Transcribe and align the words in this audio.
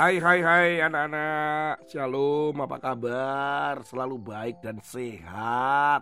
Hai 0.00 0.16
hai 0.16 0.40
hai 0.40 0.70
anak-anak. 0.80 1.84
Shalom 1.84 2.56
apa 2.56 2.80
kabar? 2.80 3.84
Selalu 3.84 4.16
baik 4.16 4.64
dan 4.64 4.80
sehat. 4.80 6.00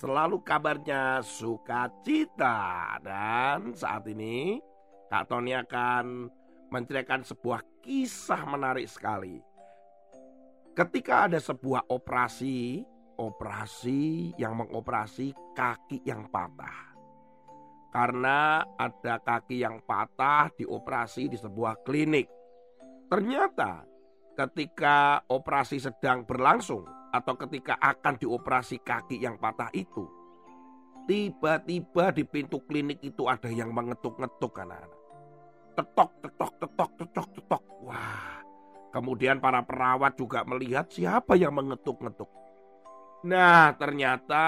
Selalu 0.00 0.40
kabarnya 0.40 1.20
sukacita. 1.20 2.96
Dan 3.04 3.76
saat 3.76 4.08
ini 4.08 4.56
Kak 5.12 5.28
Tony 5.28 5.52
akan 5.52 6.32
menceritakan 6.72 7.28
sebuah 7.28 7.84
kisah 7.84 8.40
menarik 8.48 8.88
sekali. 8.88 9.36
Ketika 10.72 11.28
ada 11.28 11.36
sebuah 11.44 11.84
operasi 11.92 12.88
Operasi 13.20 14.32
yang 14.40 14.56
mengoperasi 14.56 15.36
kaki 15.52 16.08
yang 16.08 16.32
patah. 16.32 16.96
Karena 17.92 18.64
ada 18.80 19.20
kaki 19.20 19.60
yang 19.60 19.84
patah 19.84 20.48
dioperasi 20.56 21.28
di 21.30 21.36
sebuah 21.36 21.84
klinik 21.84 22.43
Ternyata 23.14 23.86
ketika 24.34 25.22
operasi 25.30 25.78
sedang 25.78 26.26
berlangsung 26.26 26.82
atau 27.14 27.38
ketika 27.46 27.78
akan 27.78 28.18
dioperasi 28.18 28.82
kaki 28.82 29.22
yang 29.22 29.38
patah 29.38 29.70
itu, 29.70 30.02
tiba-tiba 31.06 32.10
di 32.10 32.26
pintu 32.26 32.58
klinik 32.66 32.98
itu 33.06 33.30
ada 33.30 33.46
yang 33.46 33.70
mengetuk-ngetuk 33.70 34.58
anak-anak. 34.58 35.02
Tetok, 35.78 36.10
tetok, 36.26 36.52
tetok, 36.58 36.90
tetok, 36.98 37.28
tetok. 37.38 37.62
Wah, 37.86 38.42
kemudian 38.90 39.38
para 39.38 39.62
perawat 39.62 40.18
juga 40.18 40.42
melihat 40.42 40.90
siapa 40.90 41.38
yang 41.38 41.54
mengetuk-ngetuk. 41.54 42.34
Nah, 43.30 43.78
ternyata 43.78 44.44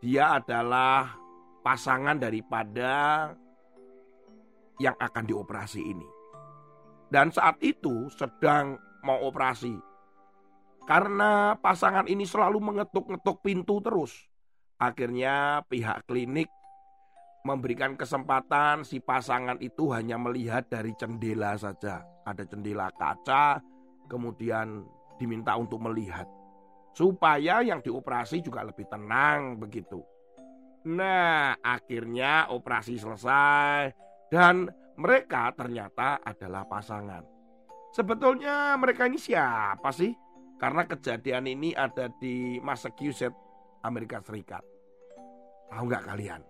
dia 0.00 0.40
adalah 0.40 1.12
pasangan 1.60 2.16
daripada 2.16 3.36
yang 4.80 4.96
akan 4.96 5.24
dioperasi 5.28 5.84
ini. 5.84 6.15
Dan 7.06 7.30
saat 7.30 7.62
itu 7.62 8.10
sedang 8.10 8.78
mau 9.06 9.22
operasi. 9.26 9.78
Karena 10.86 11.58
pasangan 11.58 12.06
ini 12.06 12.26
selalu 12.26 12.62
mengetuk-ngetuk 12.62 13.42
pintu 13.42 13.82
terus. 13.82 14.14
Akhirnya 14.78 15.64
pihak 15.66 16.06
klinik 16.06 16.46
memberikan 17.46 17.94
kesempatan 17.94 18.82
si 18.82 18.98
pasangan 18.98 19.58
itu 19.62 19.94
hanya 19.94 20.18
melihat 20.18 20.66
dari 20.66 20.90
jendela 20.98 21.54
saja. 21.54 22.02
Ada 22.26 22.42
jendela 22.42 22.90
kaca, 22.90 23.62
kemudian 24.10 24.82
diminta 25.18 25.54
untuk 25.54 25.78
melihat. 25.78 26.26
Supaya 26.94 27.62
yang 27.62 27.78
dioperasi 27.82 28.42
juga 28.42 28.66
lebih 28.66 28.90
tenang 28.90 29.62
begitu. 29.62 30.02
Nah, 30.86 31.54
akhirnya 31.62 32.46
operasi 32.50 32.98
selesai 32.98 33.90
dan 34.30 34.70
mereka 34.96 35.52
ternyata 35.52 36.24
adalah 36.24 36.64
pasangan. 36.64 37.20
Sebetulnya 37.92 38.76
mereka 38.80 39.04
ini 39.08 39.20
siapa 39.20 39.92
sih? 39.92 40.12
Karena 40.56 40.88
kejadian 40.88 41.44
ini 41.52 41.76
ada 41.76 42.08
di 42.16 42.56
Massachusetts, 42.64 43.36
Amerika 43.84 44.24
Serikat. 44.24 44.64
Tahu 45.68 45.84
nggak 45.84 46.04
kalian? 46.08 46.40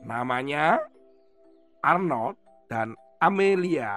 Namanya 0.00 0.80
Arnold 1.84 2.40
dan 2.72 2.96
Amelia. 3.20 3.92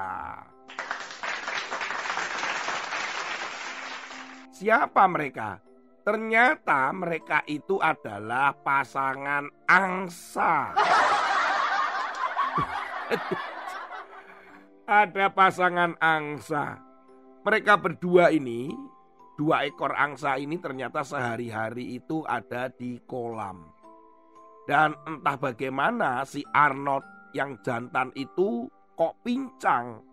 Siapa 4.52 5.08
mereka? 5.08 5.64
Ternyata 6.04 6.92
mereka 6.92 7.40
itu 7.48 7.80
adalah 7.80 8.52
pasangan 8.52 9.48
angsa. 9.64 10.76
ada 14.92 15.32
pasangan 15.32 15.96
angsa. 16.04 16.84
Mereka 17.48 17.80
berdua 17.80 18.28
ini, 18.28 18.68
dua 19.40 19.64
ekor 19.64 19.96
angsa 19.96 20.36
ini 20.36 20.60
ternyata 20.60 21.08
sehari-hari 21.08 21.96
itu 21.96 22.28
ada 22.28 22.68
di 22.68 23.00
kolam. 23.08 23.72
Dan 24.68 24.92
entah 25.08 25.40
bagaimana 25.40 26.28
si 26.28 26.44
Arnold 26.52 27.32
yang 27.32 27.56
jantan 27.64 28.12
itu 28.20 28.68
kok 29.00 29.16
pincang. 29.24 30.04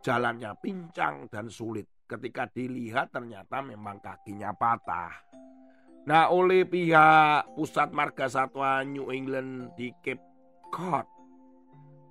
Jalannya 0.00 0.56
pincang 0.64 1.28
dan 1.28 1.52
sulit. 1.52 1.84
Ketika 2.08 2.48
dilihat 2.50 3.12
ternyata 3.12 3.60
memang 3.62 4.00
kakinya 4.00 4.50
patah. 4.56 5.12
Nah 6.08 6.32
oleh 6.32 6.64
pihak 6.64 7.54
pusat 7.54 7.92
marga 7.92 8.26
satwa 8.26 8.80
New 8.82 9.12
England 9.12 9.76
di 9.76 9.92
Cape 10.02 10.24
Cod 10.72 11.06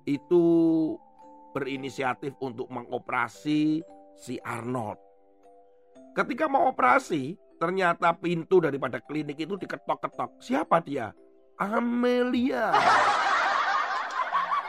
itu 0.08 0.40
berinisiatif 1.50 2.34
untuk 2.40 2.70
mengoperasi 2.70 3.82
si 4.16 4.34
Arnold. 4.42 4.98
Ketika 6.14 6.50
mau 6.50 6.70
operasi, 6.70 7.38
ternyata 7.60 8.10
pintu 8.16 8.58
daripada 8.58 8.98
klinik 8.98 9.38
itu 9.38 9.54
diketok-ketok. 9.54 10.42
Siapa 10.42 10.82
dia? 10.82 11.14
Amelia. 11.60 12.74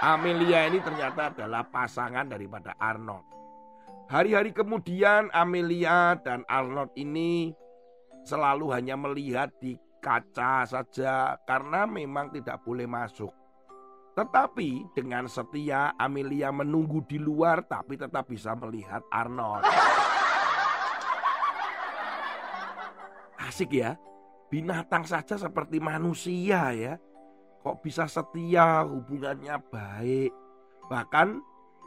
Amelia 0.01 0.69
ini 0.69 0.81
ternyata 0.81 1.33
adalah 1.33 1.65
pasangan 1.65 2.25
daripada 2.25 2.73
Arnold. 2.77 3.25
Hari-hari 4.11 4.51
kemudian 4.51 5.31
Amelia 5.31 6.19
dan 6.19 6.43
Arnold 6.51 6.91
ini 6.99 7.55
selalu 8.27 8.75
hanya 8.75 8.99
melihat 8.99 9.47
di 9.61 9.77
kaca 10.01 10.67
saja 10.67 11.37
karena 11.47 11.87
memang 11.87 12.33
tidak 12.33 12.59
boleh 12.65 12.89
masuk. 12.89 13.31
Tetapi 14.11 14.91
dengan 14.91 15.23
setia 15.31 15.95
Amelia 15.95 16.51
menunggu 16.51 16.99
di 17.07 17.15
luar 17.15 17.63
tapi 17.63 17.95
tetap 17.95 18.27
bisa 18.27 18.51
melihat 18.59 18.99
Arnold. 19.07 19.63
Asik 23.39 23.71
ya. 23.71 23.95
Binatang 24.51 25.07
saja 25.07 25.39
seperti 25.39 25.79
manusia 25.79 26.75
ya. 26.75 26.99
Kok 27.63 27.79
bisa 27.79 28.03
setia 28.11 28.83
hubungannya 28.83 29.55
baik. 29.71 30.31
Bahkan 30.91 31.27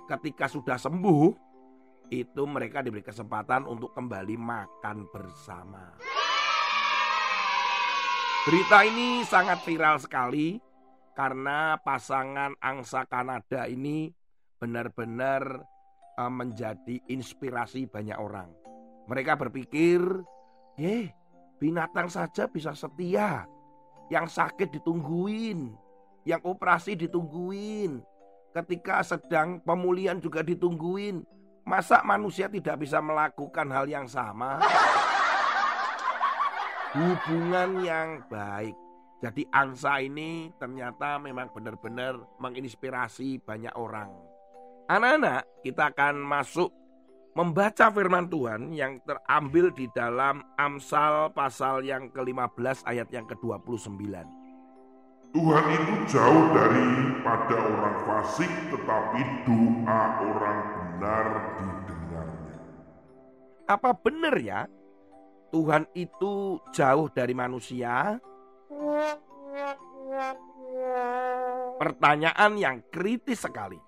ketika 0.09 0.49
sudah 0.49 0.81
sembuh 0.81 1.29
itu 2.09 2.43
mereka 2.49 2.81
diberi 2.81 3.05
kesempatan 3.05 3.69
untuk 3.69 3.93
kembali 3.93 4.37
makan 4.41 5.13
bersama. 5.13 5.93
Berita 8.45 8.85
ini 8.85 9.25
sangat 9.25 9.61
viral 9.65 9.97
sekali 10.01 10.61
karena 11.15 11.79
pasangan 11.79 12.59
angsa 12.59 13.07
Kanada 13.07 13.71
ini 13.71 14.11
benar-benar 14.59 15.63
uh, 16.19 16.33
menjadi 16.33 16.99
inspirasi 17.07 17.87
banyak 17.87 18.19
orang. 18.19 18.51
Mereka 19.07 19.39
berpikir, 19.39 20.03
"Ye, 20.75 21.15
binatang 21.63 22.11
saja 22.11 22.51
bisa 22.51 22.75
setia. 22.75 23.47
Yang 24.13 24.37
sakit 24.37 24.69
ditungguin, 24.75 25.73
yang 26.29 26.43
operasi 26.45 26.93
ditungguin, 26.99 28.05
ketika 28.53 29.01
sedang 29.01 29.63
pemulihan 29.65 30.21
juga 30.21 30.45
ditungguin. 30.45 31.25
Masa 31.65 32.05
manusia 32.05 32.45
tidak 32.45 32.85
bisa 32.85 33.01
melakukan 33.01 33.71
hal 33.71 33.87
yang 33.89 34.05
sama?" 34.11 34.61
Hubungan 36.95 37.83
yang 37.83 38.23
baik 38.31 38.84
jadi 39.25 39.49
angsa 39.57 40.05
ini 40.05 40.53
ternyata 40.61 41.17
memang 41.17 41.49
benar-benar 41.49 42.21
menginspirasi 42.37 43.41
banyak 43.41 43.73
orang. 43.73 44.13
Anak-anak, 44.85 45.65
kita 45.65 45.97
akan 45.97 46.21
masuk 46.21 46.69
membaca 47.33 47.89
firman 47.89 48.29
Tuhan 48.29 48.77
yang 48.77 49.01
terambil 49.01 49.73
di 49.73 49.89
dalam 49.97 50.45
Amsal 50.61 51.33
pasal 51.33 51.89
yang 51.89 52.13
ke-15 52.13 52.85
ayat 52.85 53.09
yang 53.09 53.25
ke-29. 53.25 54.13
Tuhan 55.33 55.67
itu 55.73 55.95
jauh 56.05 56.45
daripada 56.53 57.57
orang 57.65 57.97
fasik 58.05 58.53
tetapi 58.77 59.21
doa 59.49 60.03
orang 60.21 60.59
benar 60.69 61.27
didengarnya. 61.57 62.57
Apa 63.73 63.97
benar 63.97 64.37
ya? 64.37 64.69
Tuhan 65.49 65.89
itu 65.97 66.61
jauh 66.77 67.09
dari 67.09 67.33
manusia 67.33 68.21
Pertanyaan 71.79 72.53
yang 72.57 72.77
kritis 72.89 73.45
sekali. 73.45 73.79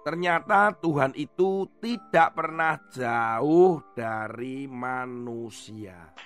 Ternyata 0.00 0.72
Tuhan 0.80 1.12
itu 1.12 1.68
tidak 1.76 2.32
pernah 2.32 2.80
jauh 2.88 3.84
dari 3.92 4.64
manusia. 4.64 6.16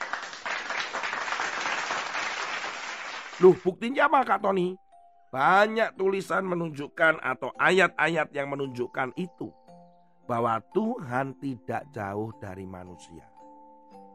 Loh 3.43 3.59
buktinya 3.59 4.07
apa 4.07 4.23
Kak 4.23 4.47
Tony? 4.47 4.79
Banyak 5.35 5.99
tulisan 5.99 6.47
menunjukkan 6.47 7.19
atau 7.19 7.51
ayat-ayat 7.59 8.31
yang 8.31 8.55
menunjukkan 8.55 9.11
itu. 9.19 9.51
Bahwa 10.31 10.63
Tuhan 10.71 11.35
tidak 11.43 11.91
jauh 11.91 12.31
dari 12.39 12.71
manusia. 12.71 13.27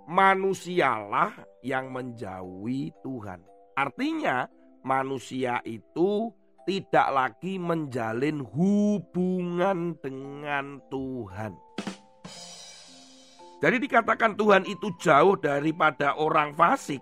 Manusialah 0.07 1.35
yang 1.59 1.91
menjauhi 1.91 2.95
Tuhan. 3.03 3.48
Artinya 3.79 4.43
manusia 4.83 5.63
itu 5.63 6.35
tidak 6.67 7.07
lagi 7.15 7.55
menjalin 7.55 8.43
hubungan 8.43 9.95
dengan 10.03 10.83
Tuhan. 10.91 11.55
Jadi 13.63 13.77
dikatakan 13.79 14.35
Tuhan 14.35 14.67
itu 14.67 14.91
jauh 14.99 15.39
daripada 15.39 16.19
orang 16.19 16.51
fasik. 16.59 16.99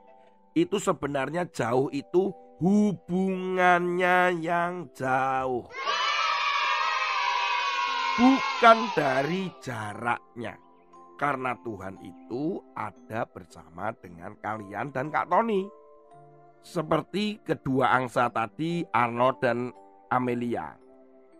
Itu 0.54 0.78
sebenarnya 0.78 1.50
jauh 1.50 1.90
itu 1.90 2.30
hubungannya 2.62 4.38
yang 4.38 4.94
jauh. 4.94 5.66
Bukan 8.22 8.78
dari 8.94 9.50
jaraknya. 9.66 10.54
Karena 11.18 11.58
Tuhan 11.66 11.98
itu 12.06 12.62
ada 12.78 13.26
bersama 13.26 13.90
dengan 13.98 14.38
kalian 14.38 14.94
dan 14.94 15.10
Kak 15.10 15.34
Tony. 15.34 15.66
Seperti 16.62 17.40
kedua 17.42 17.96
angsa 17.96 18.28
tadi, 18.30 18.84
Arnold 18.92 19.38
dan 19.40 19.72
Amelia. 20.12 20.76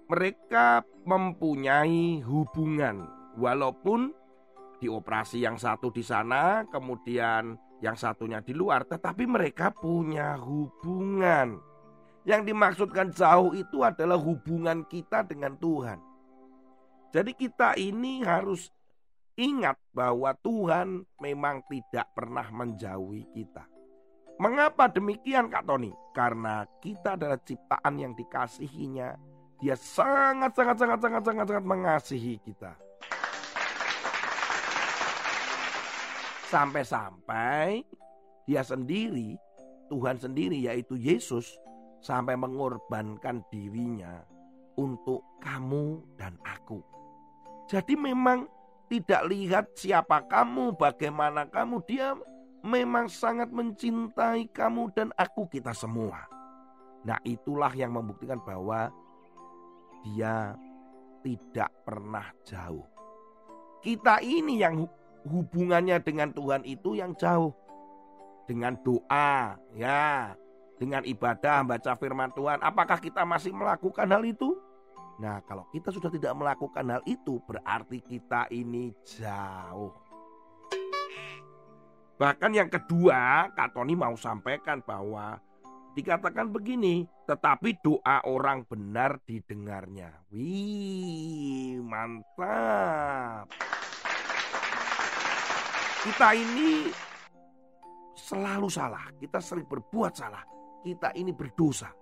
Mereka 0.08 0.88
mempunyai 1.04 2.24
hubungan, 2.24 3.04
walaupun 3.36 4.16
di 4.80 4.88
operasi 4.88 5.44
yang 5.44 5.60
satu 5.60 5.92
di 5.92 6.06
sana, 6.06 6.64
kemudian 6.70 7.58
yang 7.84 7.98
satunya 7.98 8.40
di 8.42 8.56
luar, 8.56 8.88
tetapi 8.88 9.28
mereka 9.28 9.70
punya 9.74 10.38
hubungan. 10.40 11.60
Yang 12.28 12.42
dimaksudkan 12.52 13.08
jauh 13.16 13.56
itu 13.56 13.84
adalah 13.84 14.20
hubungan 14.20 14.84
kita 14.88 15.24
dengan 15.24 15.56
Tuhan. 15.56 16.00
Jadi 17.16 17.32
kita 17.36 17.80
ini 17.80 18.20
harus 18.20 18.68
ingat 19.40 19.80
bahwa 19.96 20.36
Tuhan 20.44 21.08
memang 21.24 21.64
tidak 21.72 22.12
pernah 22.12 22.44
menjauhi 22.52 23.32
kita. 23.32 23.77
Mengapa 24.38 24.86
demikian 24.86 25.50
Kak 25.50 25.66
Tony? 25.66 25.90
Karena 26.14 26.62
kita 26.78 27.18
adalah 27.18 27.42
ciptaan 27.42 27.98
yang 27.98 28.14
dikasihinya. 28.14 29.18
Dia 29.58 29.74
sangat 29.74 30.54
sangat 30.54 30.78
sangat 30.78 31.00
sangat 31.02 31.24
sangat 31.26 31.46
sangat 31.50 31.66
mengasihi 31.66 32.38
kita. 32.46 32.78
Sampai-sampai 36.54 37.82
dia 38.46 38.62
sendiri, 38.62 39.42
Tuhan 39.90 40.22
sendiri 40.22 40.70
yaitu 40.70 40.94
Yesus 40.94 41.58
sampai 42.06 42.38
mengorbankan 42.38 43.42
dirinya 43.50 44.22
untuk 44.78 45.26
kamu 45.42 46.06
dan 46.22 46.38
aku. 46.46 46.86
Jadi 47.66 47.98
memang 47.98 48.46
tidak 48.88 49.28
lihat 49.28 49.66
siapa 49.74 50.24
kamu, 50.30 50.78
bagaimana 50.78 51.50
kamu, 51.50 51.84
dia 51.90 52.14
memang 52.66 53.06
sangat 53.12 53.54
mencintai 53.54 54.50
kamu 54.50 54.90
dan 54.94 55.10
aku 55.14 55.46
kita 55.50 55.74
semua. 55.76 56.26
Nah, 57.06 57.20
itulah 57.24 57.72
yang 57.72 57.94
membuktikan 57.94 58.42
bahwa 58.42 58.90
dia 60.02 60.58
tidak 61.22 61.70
pernah 61.86 62.26
jauh. 62.48 62.86
Kita 63.84 64.20
ini 64.24 64.60
yang 64.60 64.84
hubungannya 65.28 66.02
dengan 66.02 66.34
Tuhan 66.34 66.66
itu 66.66 66.98
yang 66.98 67.14
jauh. 67.16 67.54
Dengan 68.48 68.80
doa, 68.80 69.60
ya, 69.76 70.32
dengan 70.80 71.04
ibadah, 71.04 71.68
baca 71.68 72.00
firman 72.00 72.32
Tuhan, 72.32 72.64
apakah 72.64 72.96
kita 72.96 73.28
masih 73.28 73.52
melakukan 73.52 74.08
hal 74.08 74.24
itu? 74.24 74.56
Nah, 75.20 75.44
kalau 75.44 75.68
kita 75.76 75.92
sudah 75.92 76.08
tidak 76.08 76.32
melakukan 76.32 76.88
hal 76.88 77.04
itu, 77.04 77.44
berarti 77.44 78.00
kita 78.00 78.48
ini 78.48 78.96
jauh 79.04 80.07
Bahkan 82.18 82.50
yang 82.50 82.66
kedua, 82.74 83.46
Kak 83.54 83.78
Tony 83.78 83.94
mau 83.94 84.18
sampaikan 84.18 84.82
bahwa 84.82 85.38
dikatakan 85.94 86.50
begini, 86.50 87.06
tetapi 87.30 87.78
doa 87.86 88.26
orang 88.26 88.66
benar 88.66 89.22
didengarnya. 89.22 90.26
Wih, 90.34 91.78
mantap. 91.86 93.46
Kita 96.02 96.34
ini 96.34 96.90
selalu 98.18 98.66
salah, 98.66 99.14
kita 99.22 99.38
sering 99.38 99.70
berbuat 99.70 100.18
salah, 100.18 100.42
kita 100.82 101.14
ini 101.14 101.30
berdosa. 101.38 101.94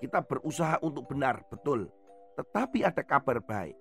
Kita 0.00 0.24
berusaha 0.24 0.80
untuk 0.80 1.12
benar, 1.12 1.44
betul. 1.52 1.92
Tetapi 2.40 2.88
ada 2.88 3.04
kabar 3.04 3.38
baik 3.44 3.76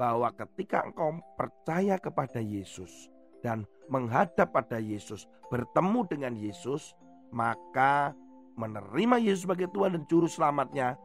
bahwa 0.00 0.32
ketika 0.32 0.80
engkau 0.82 1.20
percaya 1.38 2.00
kepada 2.00 2.40
Yesus, 2.40 3.12
dan 3.44 3.68
menghadap 3.92 4.56
pada 4.56 4.80
Yesus, 4.80 5.28
bertemu 5.52 6.00
dengan 6.08 6.32
Yesus, 6.32 6.96
maka 7.28 8.16
menerima 8.56 9.20
Yesus 9.20 9.44
sebagai 9.44 9.68
Tuhan 9.68 10.00
dan 10.00 10.08
Juru 10.08 10.24
Selamatnya, 10.24 10.96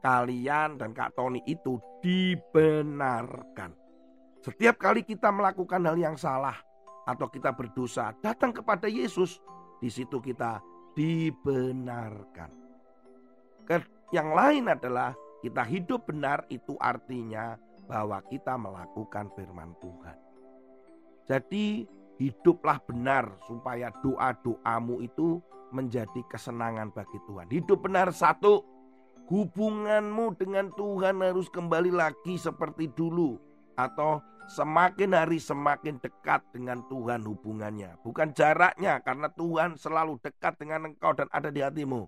kalian 0.00 0.80
dan 0.80 0.96
Kak 0.96 1.12
Tony 1.12 1.44
itu 1.44 1.76
dibenarkan. 2.00 3.76
Setiap 4.40 4.80
kali 4.80 5.04
kita 5.04 5.28
melakukan 5.28 5.84
hal 5.84 6.00
yang 6.00 6.16
salah 6.16 6.56
atau 7.04 7.28
kita 7.28 7.52
berdosa, 7.52 8.16
datang 8.24 8.56
kepada 8.56 8.88
Yesus, 8.88 9.36
di 9.76 9.92
situ 9.92 10.16
kita 10.24 10.64
dibenarkan. 10.96 12.48
Yang 14.12 14.28
lain 14.32 14.64
adalah 14.72 15.12
kita 15.44 15.60
hidup 15.68 16.08
benar 16.08 16.48
itu 16.48 16.76
artinya 16.80 17.60
bahwa 17.84 18.24
kita 18.32 18.56
melakukan 18.56 19.28
firman 19.36 19.76
Tuhan. 19.84 20.23
Jadi 21.24 21.88
hiduplah 22.20 22.78
benar 22.84 23.40
supaya 23.48 23.90
doa-doamu 24.04 25.02
itu 25.02 25.40
menjadi 25.74 26.20
kesenangan 26.30 26.94
bagi 26.94 27.18
Tuhan. 27.26 27.50
Hidup 27.50 27.82
benar 27.82 28.14
satu, 28.14 28.62
hubunganmu 29.26 30.36
dengan 30.36 30.70
Tuhan 30.76 31.18
harus 31.24 31.50
kembali 31.50 31.90
lagi 31.90 32.36
seperti 32.36 32.92
dulu 32.92 33.40
atau 33.74 34.22
semakin 34.46 35.16
hari 35.16 35.40
semakin 35.40 35.96
dekat 35.98 36.44
dengan 36.52 36.84
Tuhan 36.92 37.24
hubungannya. 37.24 37.96
Bukan 38.04 38.36
jaraknya 38.36 39.00
karena 39.00 39.32
Tuhan 39.32 39.80
selalu 39.80 40.20
dekat 40.20 40.60
dengan 40.60 40.92
engkau 40.92 41.16
dan 41.16 41.26
ada 41.32 41.48
di 41.48 41.64
hatimu. 41.64 42.06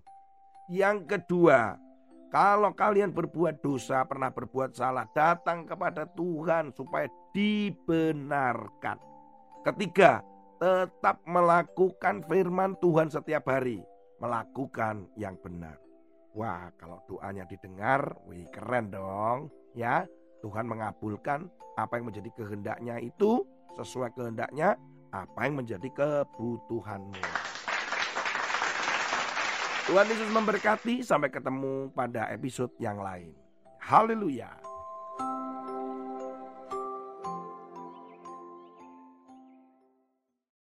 Yang 0.69 0.97
kedua, 1.09 1.79
kalau 2.27 2.75
kalian 2.75 3.15
berbuat 3.15 3.63
dosa, 3.63 4.03
pernah 4.03 4.27
berbuat 4.27 4.75
salah, 4.75 5.07
datang 5.15 5.63
kepada 5.63 6.03
Tuhan 6.11 6.75
supaya 6.75 7.07
dibenarkan. 7.31 8.99
Ketiga, 9.63 10.19
tetap 10.59 11.23
melakukan 11.23 12.27
firman 12.27 12.75
Tuhan 12.83 13.07
setiap 13.07 13.47
hari, 13.47 13.79
melakukan 14.19 15.07
yang 15.15 15.39
benar. 15.39 15.79
Wah, 16.35 16.67
kalau 16.75 16.99
doanya 17.07 17.47
didengar, 17.47 18.13
wih 18.27 18.45
keren 18.51 18.91
dong, 18.91 19.47
ya. 19.71 20.03
Tuhan 20.43 20.69
mengabulkan 20.69 21.49
apa 21.79 21.97
yang 21.97 22.13
menjadi 22.13 22.29
kehendaknya 22.37 23.01
itu 23.01 23.41
sesuai 23.79 24.13
kehendaknya, 24.13 24.75
apa 25.15 25.39
yang 25.47 25.63
menjadi 25.63 25.89
kebutuhanmu. 25.95 27.46
Tuhan 29.87 30.03
Yesus 30.11 30.29
memberkati. 30.35 30.99
Sampai 30.99 31.31
ketemu 31.31 31.87
pada 31.95 32.27
episode 32.35 32.75
yang 32.75 32.99
lain. 32.99 33.31
Haleluya. 33.79 34.66